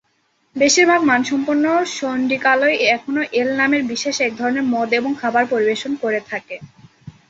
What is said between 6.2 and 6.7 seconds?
থাকে।